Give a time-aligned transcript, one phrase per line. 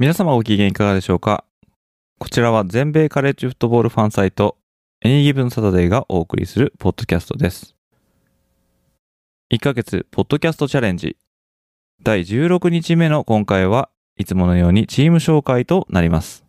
[0.00, 1.42] 皆様ご機嫌いかがでしょうか？
[2.20, 4.56] こちらは全米カレッジフットボールファンサイト
[5.00, 7.74] エニーギブンサタデーがお送りするポッドキャストです。
[9.52, 11.16] 1ヶ月ポッドキャストチャレンジ。
[12.00, 16.44] 第16日目の今回はいつものようにチーム紹介となります。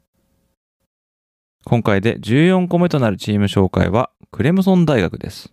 [1.66, 5.52] 今回で14個目となるチーム紹介はクレムソン大学です。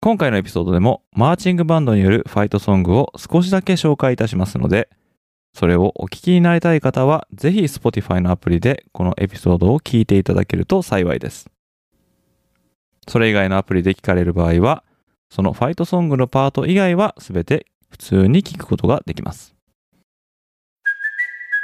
[0.00, 4.88] 今回のエピソードでもマーチングバンドによるファイトソングを少しだけ紹介いたしますので
[5.54, 11.48] それをお聞きになりたい方は、ぜひ Spotify のアプリでこのエピソードを聞いていただけると幸いです。
[13.08, 14.82] それ以外のアプリで聞かれる場合は、
[15.30, 19.53] そのファイトソングのパート以外は全て普通に聞くことができます。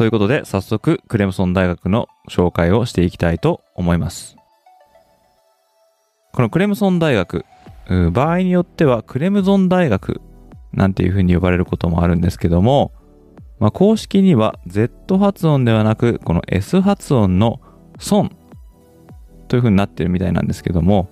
[0.00, 4.34] ということで、早速、クレムソン大学の紹介をしていきたいと思います。
[6.32, 7.44] このクレムソン大学、
[8.10, 10.22] 場合によってはクレムゾン大学
[10.72, 12.92] なんていうふうに呼ばれることもあるんですけども、
[13.58, 17.60] まあ、公式には Z 発音ではなく、この S 発音の
[17.98, 18.34] ソン
[19.48, 21.10] というふうになってるみたいなんですけども、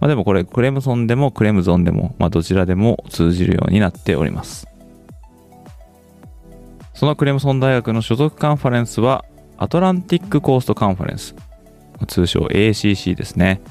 [0.00, 4.69] まあ、でもこれクレムソンでもクレムゾンでも、まあ、どちらでも通じるようになっております。
[7.00, 9.24] そのクレムソン大学の所属カンファレンスは
[9.56, 11.34] アトランティックコーストカンファレンス、
[12.06, 13.62] 通称 ACC ですね。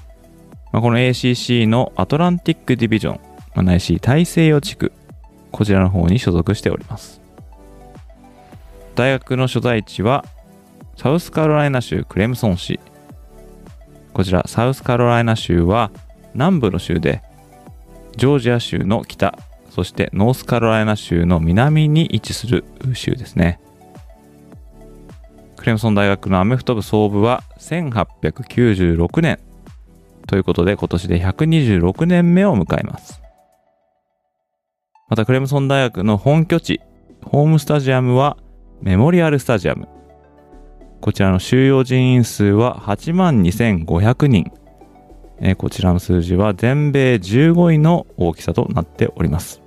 [0.72, 3.20] まあ、この ACC のアトランティックディビジョン、
[3.54, 4.92] まあ、ないし大西洋地区、
[5.52, 7.22] こちらの方に所属しております。
[8.96, 10.26] 大学の所在地は
[10.98, 12.80] サウスカロライナ州クレムソン市。
[14.12, 15.92] こちらサウスカロライナ州は
[16.34, 17.22] 南部の州で
[18.18, 19.38] ジョージア州の北
[19.70, 23.60] そしてノースカロライナ州の南に位置する州ですね。
[25.58, 29.40] クレムソン大学のアメフト部総部は1896年
[30.26, 33.22] ということで今年で126年目を迎えます。
[35.10, 36.80] またクレムソン大学の本拠地、
[37.26, 38.38] ホームスタジアムは
[38.82, 39.88] メモリアルスタジアム。
[41.02, 44.52] こちらの収容人員数は82,500人。
[45.42, 49.62] えー、こちらの数字は全米15位の大きさとなっております。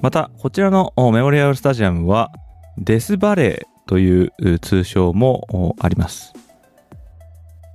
[0.00, 2.32] また、こちらのメモリアルスタジアムは
[2.78, 6.32] デスバレーという通称もあります。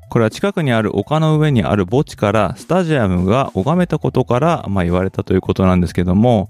[0.09, 6.50] これは近くにある丘の上にある墓地からスタジアムが拝めたことから、まあ、言われたということなんですけども、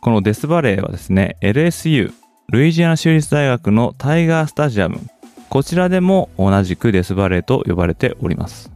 [0.00, 2.12] このデスバレーはですね、LSU、
[2.50, 5.00] ルイジアナ州立大学のタイガースタジアム
[5.48, 8.70] こちらでも同じくデスバレーと呼ばれております。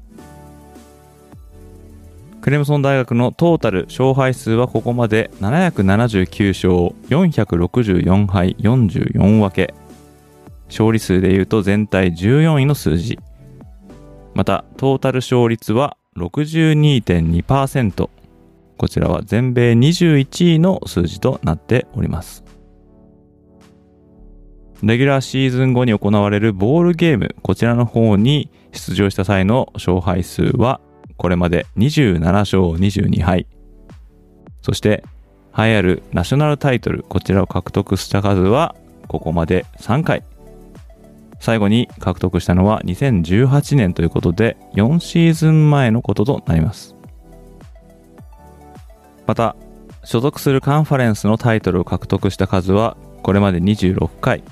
[2.41, 9.75] クレムソン大学のトータル勝敗数はここまで779勝464敗44分け。
[10.69, 13.19] 勝利数でいうと全体14位の数字。
[14.35, 18.09] またトータル勝率は62.2%
[18.77, 22.43] こちらは全米21位の数字となっております。
[24.83, 30.81] レギュラーシーズン後に行われるボールゲーム、こちらの方に出場した際の勝敗数は、
[31.17, 33.47] これまで27勝22敗。
[34.61, 35.05] そして、
[35.57, 38.75] 栄えあるナショナルタイトル、こちらを獲得した数は、
[39.07, 40.25] ここまで3回。
[41.39, 46.97] 最後に獲得したのは2018年ということで、4シーズン前のこととなります。
[49.29, 49.55] また、
[50.03, 54.43] 所属するカンファレンスのタイトルを獲得した数は、これまで26回。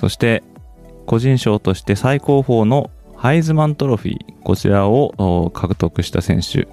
[0.00, 0.42] そして
[1.04, 6.66] 個人賞として最高峰のハイズマントロフィー、こちらを獲得した選手、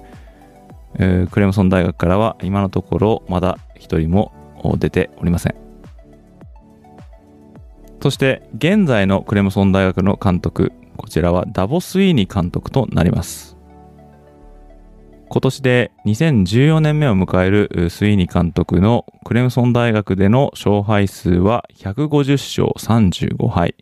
[1.26, 4.32] クレムソン大学からは今のところまだ1人も
[4.78, 5.54] 出ておりません。
[8.00, 13.47] そして現在のクレムソン大学の監督、こちらはダボスイーニ監督となります。
[15.30, 22.32] 今年で2014年目を迎えるスイーニ監督のクレムソン大学での勝敗数は150
[22.64, 23.74] 勝35敗。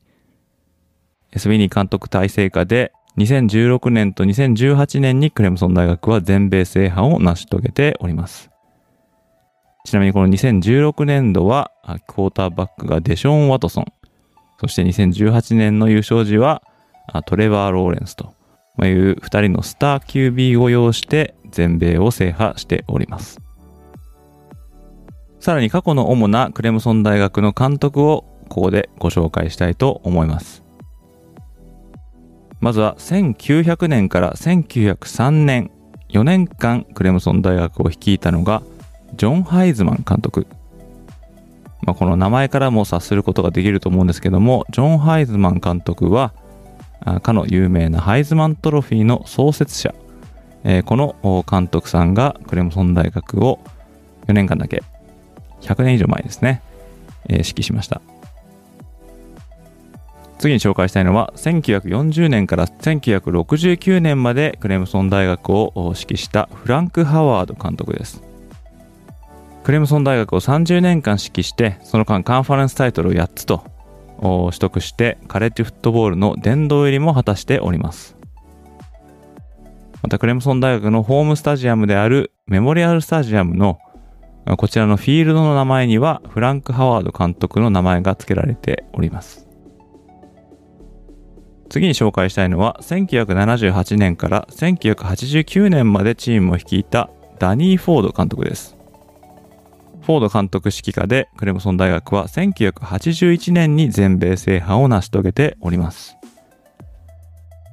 [1.37, 8.51] スウィーニー監督体制下で2016年と2018年にクレムソン大学は全米制覇を成し遂げております。
[9.85, 11.71] ちなみにこの2016年度は
[12.09, 13.85] クォーターバックがデショーン・ワトソン、
[14.61, 16.65] そして2018年の優勝時は
[17.27, 18.35] トレバー・ローレンスと
[18.85, 23.41] いう2人のスター QB を擁して全米を制覇しております。
[25.41, 30.63] さらに過去の主なクレムソン大学の監督をここでご紹介したいと思います。
[32.61, 35.71] まずは1900年から1903年
[36.11, 38.63] 4年間クレムソン大学を率いたのが
[39.17, 40.47] ジョン・ハイズマン監督。
[41.83, 46.35] まあ、この名前からも察することができると思うんですけども、ジョン・ハイズマン監督は
[47.23, 49.95] かの有名なハイズマントロフィーの創設者、
[50.65, 53.61] えー、この監督さんがクレムソン大学を
[54.27, 54.83] 4年間だけ
[55.63, 56.63] 100年以上前ですね、
[57.29, 58.01] えー、指揮しました。
[60.39, 68.23] 次に紹介したいのは1940年から1969年までクレムソン大学を指揮したフランク・ハワード監督です。
[69.65, 73.65] クレムソン大学を30年間指揮してその間カンファレンスタイトルを8つと
[74.21, 78.17] 取得してカレッジフットボールの殿堂入りも果たしております。
[80.03, 83.79] またクレムソン大学のホームスタジアムであるメモリアルスタジアムの
[84.57, 89.49] こちらのフィールドの名前にはフランク・ハワード監督の名前が付けられております。
[91.69, 97.11] 次に紹介したいのは1978年から1989年までチームを率いた
[97.41, 98.76] ダニー・フォード監督です。
[100.07, 106.17] フォード監督指揮下でクレムソン大学は1981年に全米制覇を成し遂げております。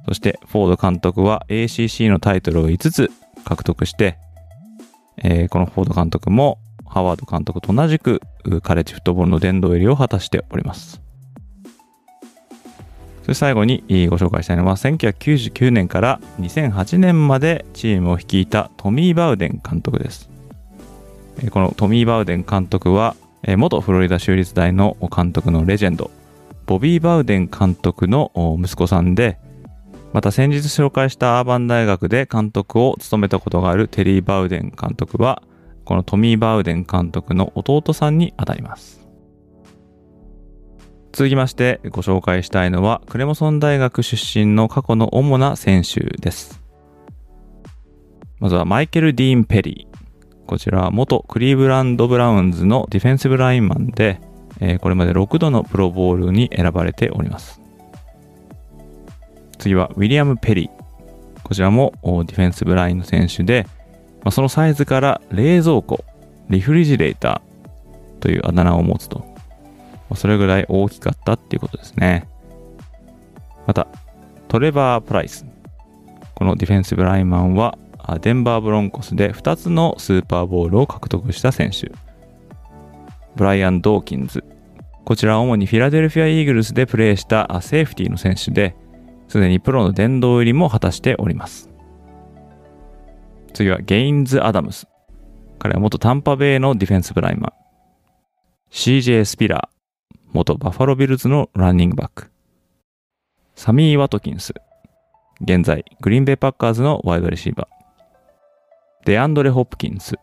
[0.08, 3.12] そしてフォード監督は ACC のタイトルを5つ
[3.44, 4.18] 獲得して、
[5.18, 8.20] えー、このフォード監督もハワード監督と同じく
[8.64, 11.00] カレッジフットボールの殿堂入りを果たしております。
[13.18, 20.33] そして最後にご紹介したいのは1999年から2008年までチームを率いたトミー・バウデン監督です。
[21.50, 23.16] このトミー・バウデン監督は
[23.46, 26.10] 元フロリダ州立大の監督のレジェンド
[26.66, 29.38] ボビー・バウデン監督の息子さんで
[30.12, 35.42] また先日紹介したアーバン大学で監督を務めたことがあるテリー・バウデン監督は
[35.84, 39.04] このトミー・バウデン監督の弟さんにあたります。
[41.12, 46.60] 続きましてご紹介したいのはクレモソン大学出身の過去の主な選手です。
[48.40, 49.93] まずはマイケル・ディーン・ペリー。
[50.46, 54.20] こちら元クリーブランド・ブラウンズのディフェンシブラインマンで、
[54.60, 57.60] えー、これまで6度のプロボールに選ばれております。
[59.58, 61.42] 次はウィリアム・ペリー。
[61.42, 63.66] こちらもディフェンスブラインの選手で、
[64.22, 66.04] まあ、そのサイズから冷蔵庫、
[66.48, 69.18] リフリジレーターというあだ名を持つと。
[69.18, 69.24] ま
[70.10, 72.28] あ、それぐらい大きかったっていうことですね。
[73.66, 73.86] また、
[74.48, 75.46] トレバー・プライス。
[76.34, 77.78] このディフェンシブラインマンは
[78.20, 81.90] デンバーブロンコスで2つのスーパーボウルを獲得した選手。
[83.36, 84.44] ブライアン・ドーキンズ。
[85.04, 88.76] こちらは主にフィラデルフィア・イーグルスでプレーしたセーフティーの選手で、
[89.28, 91.70] すでにプロの殿堂入りも果たしております。
[93.52, 94.86] 次はゲインズ・アダムス。
[95.58, 97.52] 彼は元タンパベイのディフェンシブラインマン。
[98.70, 100.18] CJ スピラー。
[100.32, 102.30] 元バッファロー・ビルズのランニングバック。
[103.54, 104.52] サミー・ワトキンス。
[105.40, 107.83] 現在、グリーンベイパッカーズのワイドレシーバー。
[109.04, 110.14] デアンドレ・ホップキンス。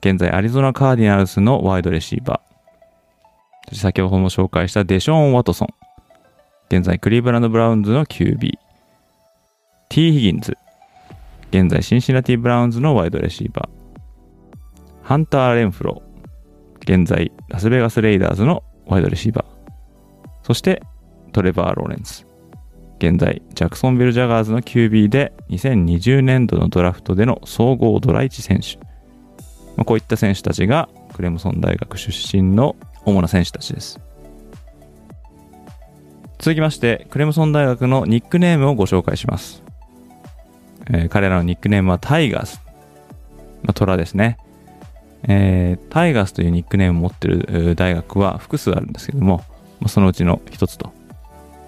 [0.00, 3.68] 現在アリゾナ・カーディナルスのワイドレシーバー。
[3.68, 5.68] そして先ほども紹介したデショーン・ワトソン。
[6.70, 8.38] 現在クリーブランド・ブラウンズの QB。
[9.90, 10.56] ティー・ヒギンズ。
[11.50, 13.68] 現在シンシナティ・ブラウンズのワイドレシーバー。
[15.02, 17.00] ハンター・レンフロー。
[17.00, 19.44] 現在ラスベガス・レイダーズのワイドレシーバー。
[20.42, 20.82] そして
[21.32, 22.29] トレバー・ローレンス。
[23.00, 28.76] 現在、ジャクソンビル・ジャガーズの QB で2020年度のドラフトでの総合ドラ1選手。
[29.76, 32.76] まあ、こういった選手たちがクレムソン大学出身の
[33.06, 33.98] 主な選手たちです。
[36.38, 39.62] 続きまして、クレムソン大学のニックネームをご紹介します。
[40.90, 42.60] えー、彼らのニックネームはタイガース。
[43.62, 44.36] まあ、虎ですね。
[45.22, 49.42] えー、タイガースというニックネームを持っている大学は複数あるんですけども、
[49.80, 50.92] まあ、そのうちの一つと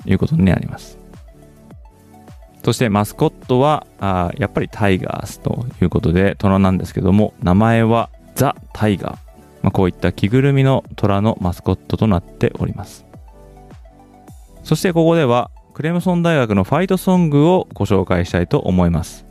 [0.05, 1.02] いうことになります。
[2.63, 9.17] そしてマスコットはあやっぱりタイガースということで虎なんですけども名前はザ・タイガー、
[9.63, 13.05] まあ、こういった着ぐるみの虎のマスコットとなっております
[14.63, 19.25] そしてここではクレムソン大学のファイトソングをご紹介したいと思います。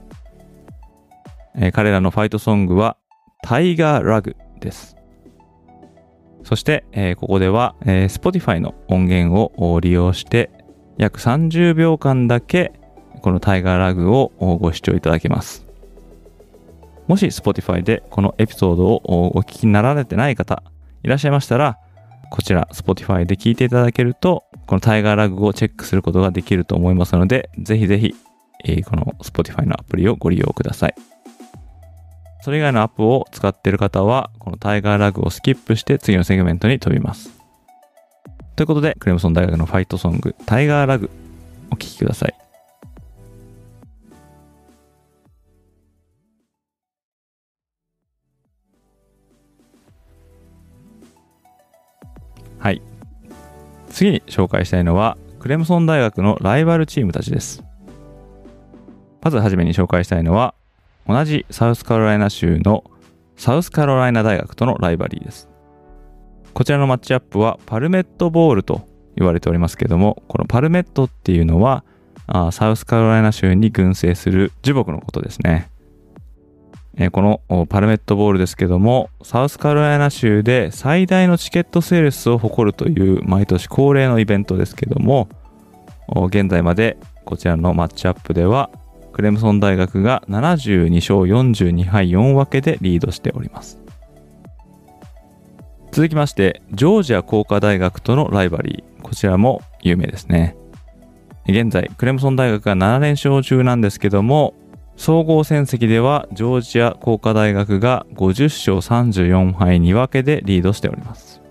[1.55, 2.97] えー彼らのファイトソングは
[3.43, 4.95] タイガーラグです。
[6.43, 10.49] そして、えーここでは、えー Spotify の音源を利用して
[10.97, 12.73] 約30秒間だけ
[13.21, 15.65] このタイガーラグをご視聴いただけます。
[17.07, 20.63] もし Spotify でこのエピソードをおお聞きになられてない方
[21.03, 21.77] いらっしゃいましたら、
[22.29, 28.15] こちら Spotify で聞いていただけると、このタイガーラグをチェックすることができると思いますので、ぜひぜひ、
[28.63, 30.95] えーこの Spotify のアプリをご利用ください。
[32.41, 37.31] それ以外のアップを使っている方は、このタイガーラグをスキップして次のセグメントに飛びます。
[38.55, 41.09] ということで、クレムソン大学のファイトソング、タイガーラグ、
[41.69, 42.35] お聴きください。
[52.61, 52.81] はい。
[53.89, 57.63] 次に紹介したいのは、クレムソン大学のライバルチームたちです。
[59.23, 60.53] まずはじめに紹介したいのは、
[61.07, 62.83] 同じサウスカロライナ州の
[63.35, 65.49] サウスカロライナ大学とのライバリーです。
[66.53, 71.83] こちらのマッチアップはパルメットボールと言われておりますけども、このパルメットっていうのは、
[72.27, 75.70] あサウスカロライナ州に群生する樹木のことですね。
[76.97, 85.29] えこのパルメットボールですけども、サウスカロライナ州で最大のチケットセールスを誇るという毎年恒例のイベントですけども、
[86.27, 88.69] 現在までこちらのマッチアップでは、
[89.13, 93.79] クレムソン大学が72勝42敗4分けでリードしております。
[95.91, 99.01] 続きまして、ジョージア工科大学とのライバリー。
[99.01, 100.55] こちらも有名ですね。
[101.47, 104.53] 現在、クレムソン大学が7連勝中なんですけども、
[105.01, 111.41] 総合戦績ではジョージア工科大学が50勝34敗2分けでリードしております。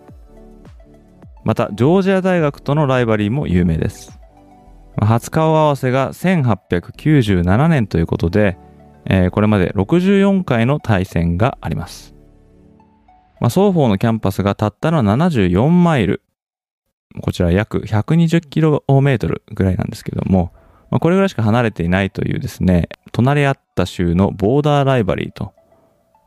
[1.43, 4.21] また、ジョージア大学とのライバリーも有名です。
[4.97, 8.57] 初顔合わせが1897年ということで、
[9.05, 12.15] えーこれまで64回の対戦があります。
[13.41, 16.23] まあ、双方のキャンパスがたったの74マイル。
[17.21, 20.53] こちら約120キロメートルぐらいなんですけども、
[20.91, 25.53] まあ、これぐらいしか離れていないというですね、隣り合った州のボーダーライバリーと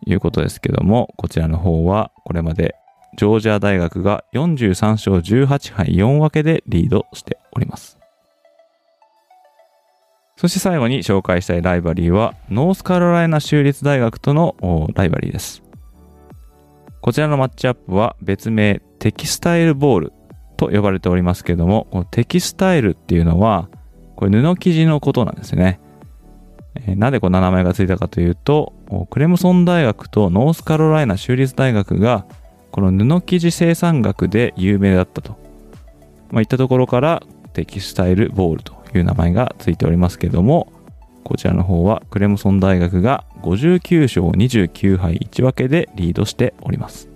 [0.06, 2.76] いうことですけども、こちらの方はこれまで
[3.18, 8.00] ジョージア大学が43勝18敗4分けでリードしております。
[10.38, 14.56] そして最後に紹介したいライバリーは、ノースカロライナ州立大学との
[14.94, 15.62] ライバリーです。
[17.02, 20.14] こちらのマッチアップは別名テキスタイルボール
[20.58, 23.70] と呼ばれておりますけども、このテキスタイルっていうのは、
[24.24, 25.82] これ布生地のことなんですね。
[26.76, 28.72] えーなぜこんな名前がついたかというと、
[29.10, 32.26] クレムソン大学とノースカロライナ州立大学が、
[32.72, 35.38] この布生地生産学で有名だったと。
[36.32, 40.72] まあ、いったところから、テキスタイルボールという名前がついておりますけども、
[41.26, 47.10] こちらの方はクレムソン大学が59勝29敗1分けでリードしております。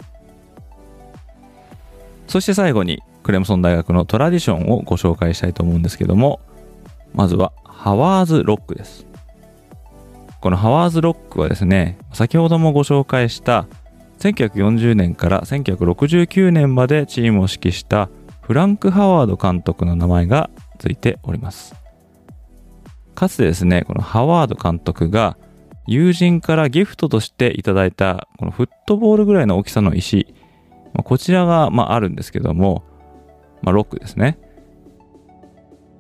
[2.28, 6.40] そして最後にクレムソン大学のトラディションをご紹介したいと思うんですけども、
[7.14, 9.06] まずはハワーズロックです。
[10.42, 13.68] このハワーズロックはですね、先ほどもご紹介した
[14.20, 18.10] 1940年から1969年までチームを指揮した
[18.42, 20.50] フランク・ハワード監督の名前が
[20.80, 21.76] ついております。
[23.16, 25.38] かつてですね、このハワード監督が
[25.88, 30.34] 友人からギフトとしていただいたこのフットボールぐらいの大きさの石、
[30.94, 32.84] まこちらがまああるんですけども、
[33.62, 34.38] まあ、ロックですね。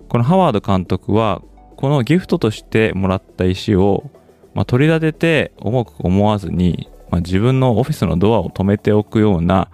[0.10, 1.42] このハワード監督は
[1.76, 4.10] このギフトとしてもらった石を、
[4.54, 9.70] まあ、取り立てて重く思わずに、まあ、自分のオフィスのドアを止めておくような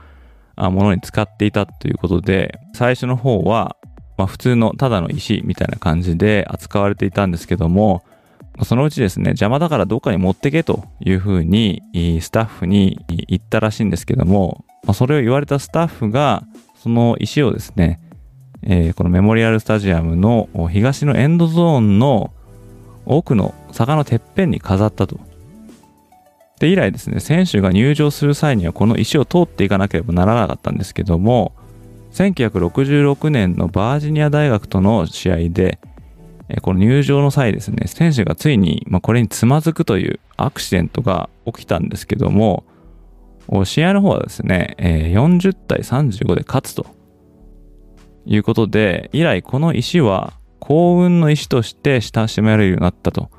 [0.55, 3.77] ものに使っていたということで最初の方は、
[4.17, 8.03] まあ、普通のただの石みたいな感じで扱われていたんですけども
[8.63, 11.81] そのうちですね邪魔だからどっかに持ってけというふうに
[12.21, 16.43] スタッフに言ったらしいんですけども、まあ、それを言われたスタッフが
[16.83, 18.01] その石をですね、
[18.65, 22.31] えーこのメモリアルスタジアムの東のエンドゾーンの
[23.05, 25.19] 奥の坂のてっぺんに飾ったと。
[26.59, 31.51] で以来ですね選手が入場する際にはこの石を通っていかなければならなかったんですけども
[32.13, 35.79] 1966年のバージニア大学との試合で
[36.61, 42.63] この入場の際ですね選手がついに、まあ、これにつまずくというアクシデントが起きたんですけども
[43.65, 46.85] 試合の方はですね、40対35で勝つと
[48.25, 53.29] いうことで以来この石は幸運の石として親しめられるようになったと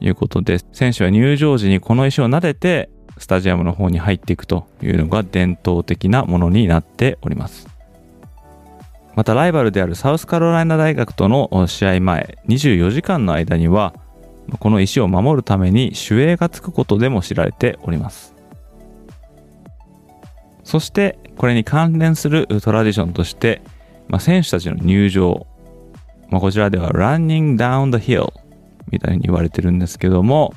[0.00, 7.66] いうことで、選手は入場時にこの石を撫でて、スタジアムの方に入っていくというのが伝統的なものになっております。
[9.14, 13.92] またライバルであるサウスカロライナ大学との試合前24時間の間には
[14.60, 18.34] この石を守るために守衛がつくことでも知られております
[20.62, 23.62] そしてこれに関連するトラディションとして、
[24.10, 25.46] まあ、選手たちの入場、
[26.30, 28.32] まあ、こちらでは Running Down the Hill
[28.90, 30.52] みたいに言われてるんですけども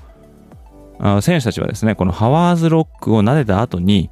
[1.00, 4.10] あ選手たちはですねこのハワーズロックを撫でた後に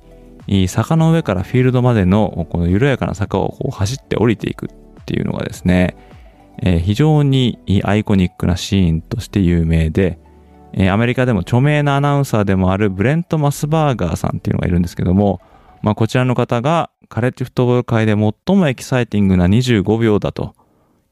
[0.67, 5.95] 坂の上からフィールドまでのこの緩やかな坂をこう走って降りていくっていうのがですね、
[6.61, 10.19] えー、非常にアイコニックなシーンとして有名で、
[10.73, 15.41] えー、アメリカでも著名なアナウンサーでもあるブレント・マスバーガーさんっていうのがいるんですけども、
[15.81, 20.55] まあ、こちらの方がカレッジフットボール界で最もエキサイティングな25秒だと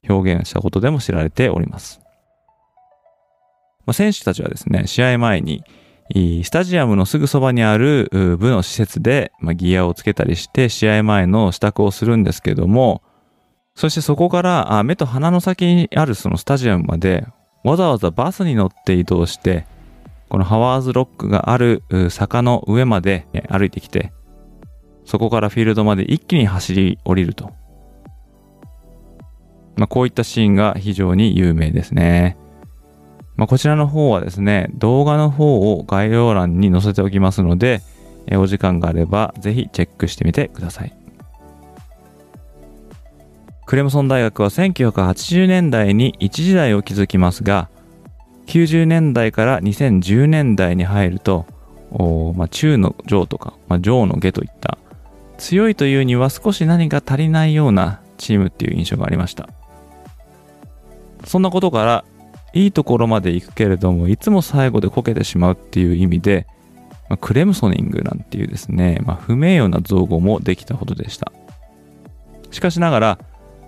[0.08, 2.00] 表現したことでも知られております。
[3.86, 5.62] まあ、選手たちはですね、試合前に
[6.16, 8.08] スタジアムのすぐそばにある
[8.40, 13.04] 部の施設で、ま、ギアをつけたりして試合前の支度をするんですけども、
[13.76, 17.28] そしてそこから目と鼻の先にあるそのスタジアムまで
[17.66, 19.68] わざわざバスに乗って移動して、
[20.30, 24.14] このハワーズロックがある坂の上まで歩いてきて、
[25.10, 27.52] そこからフィールドまで一気に走り降りると。
[29.76, 32.38] まあ、こういったシーンが非常に有名ですね。
[33.36, 37.82] まあ、こちらの方はですね、動画の方を概要欄に載せておきますので、
[38.28, 40.94] えお時間があればぜひチェックしてみてください。
[43.66, 47.68] クレムソン大学は1980年代に一時代を築きますが、
[48.46, 51.48] 90年代から2010年代に入ると、
[51.90, 54.78] おまあ、中の上とか、まあ、上の下といった
[55.40, 59.50] 強いというには少し何か足りないようなチームっていう印象がありました。
[61.26, 62.06] そんなことから
[62.54, 66.46] いいところまで行くけれども、いつも最後でこけてしまうっていう意味で、
[67.10, 71.32] まあ、クレムソニングなんていうですね、まあ、不名誉な造語もできたほどでした。
[72.52, 73.20] しかしながら、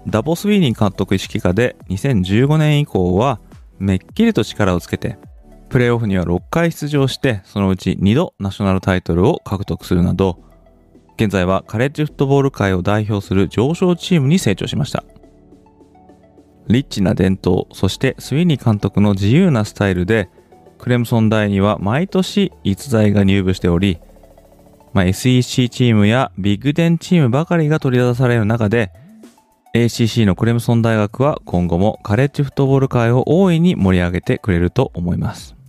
[0.07, 3.39] ダボス・ウィーニー監督意識下で2015年以降は、
[3.79, 5.17] めっきりと力をつけて、
[5.69, 10.50] プレーオフには6回出場して、そのうち2度ナショナルタイトルを獲得するなど、
[11.17, 15.03] 現在はカレッジフットボール界を代表する上昇チームに成長しました。
[16.67, 20.29] リッチな伝統、そしてスウィニー監督の自由なスタイルで、
[20.77, 23.99] クレムソン大には毎年逸材が入部しており、
[24.93, 28.91] まあ、SEC チームやビッグデンチームばかりが取り出される中で、
[29.73, 35.60] ACC のクレムソン大学は今後もカレッジフットボール界を大いに盛り上げてくれると思います。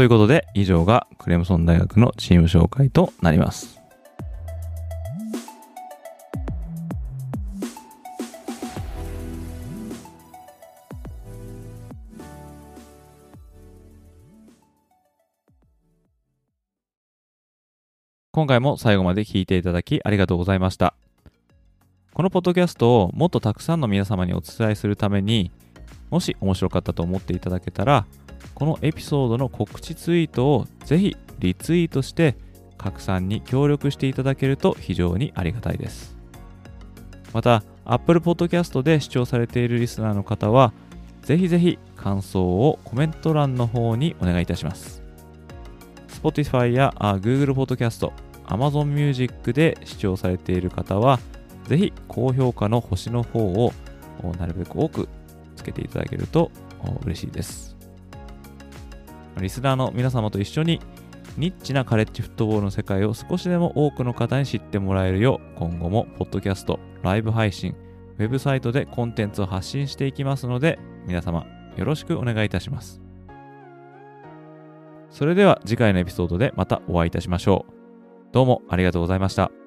[0.00, 3.78] ということで以上がクレムソン大学のチーム紹介となります。
[18.32, 20.94] 今回も最後まで聞いていただきありがとうございました。
[22.14, 25.50] このポッドキャストをもっとたくさんの皆様にお伝えするために、
[26.10, 28.06] もし面白かったと思っていただけたら、
[28.54, 32.36] このエピソードの告知ツイートをぜひリツイートして
[32.76, 36.16] 拡散に協力していただけると非常にありがたいです。
[37.32, 40.72] また、Apple Podcast で視聴されているリスナーの方は、
[41.22, 45.02] ぜひぜひ感想をコメント欄の方にお願いいたします。
[46.08, 48.10] Spotify や Google Podcast、
[48.46, 51.20] Amazon Music で視聴されている方は、
[51.66, 53.72] ぜひ高評価の星の方を
[54.38, 55.08] なるべく多く
[55.60, 56.50] つけていただけると
[57.04, 57.76] 嬉しいです。
[59.38, 60.80] リスナーの皆様と一緒に
[61.36, 67.74] ニッチなカレッジフットボールの世界を少しでも多くの方に知ってもらえるよう今後もポッドキャスト、ライブ配信、
[68.18, 71.46] ウェブサイトでコンテンツを発信していきますので皆様
[71.76, 73.00] よろしくお願いいたします。
[75.10, 77.72] それでは次回のエピソードでまたお会いいたしましょう。
[78.32, 79.59] どうもありがとうございました。